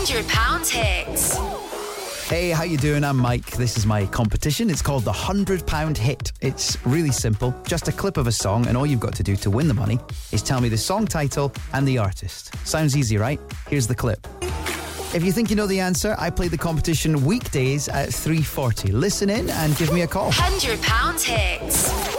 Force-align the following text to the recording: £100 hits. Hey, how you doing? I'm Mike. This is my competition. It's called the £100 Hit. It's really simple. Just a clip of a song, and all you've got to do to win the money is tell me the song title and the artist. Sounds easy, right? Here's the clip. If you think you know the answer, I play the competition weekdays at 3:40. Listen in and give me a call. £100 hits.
£100 0.00 0.70
hits. 0.70 1.36
Hey, 2.26 2.48
how 2.48 2.62
you 2.62 2.78
doing? 2.78 3.04
I'm 3.04 3.18
Mike. 3.18 3.50
This 3.58 3.76
is 3.76 3.84
my 3.84 4.06
competition. 4.06 4.70
It's 4.70 4.80
called 4.80 5.04
the 5.04 5.12
£100 5.12 5.94
Hit. 5.94 6.32
It's 6.40 6.78
really 6.86 7.10
simple. 7.10 7.54
Just 7.66 7.86
a 7.86 7.92
clip 7.92 8.16
of 8.16 8.26
a 8.26 8.32
song, 8.32 8.66
and 8.66 8.78
all 8.78 8.86
you've 8.86 8.98
got 8.98 9.14
to 9.16 9.22
do 9.22 9.36
to 9.36 9.50
win 9.50 9.68
the 9.68 9.74
money 9.74 9.98
is 10.32 10.40
tell 10.40 10.58
me 10.62 10.70
the 10.70 10.78
song 10.78 11.06
title 11.06 11.52
and 11.74 11.86
the 11.86 11.98
artist. 11.98 12.56
Sounds 12.66 12.96
easy, 12.96 13.18
right? 13.18 13.38
Here's 13.68 13.86
the 13.86 13.94
clip. 13.94 14.26
If 15.12 15.22
you 15.22 15.32
think 15.32 15.50
you 15.50 15.56
know 15.56 15.66
the 15.66 15.80
answer, 15.80 16.16
I 16.18 16.30
play 16.30 16.48
the 16.48 16.56
competition 16.56 17.22
weekdays 17.26 17.88
at 17.88 18.08
3:40. 18.08 18.92
Listen 18.92 19.28
in 19.28 19.50
and 19.50 19.76
give 19.76 19.92
me 19.92 20.00
a 20.00 20.06
call. 20.06 20.32
£100 20.32 21.22
hits. 21.22 22.10